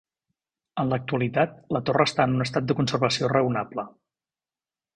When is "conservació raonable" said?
2.81-3.87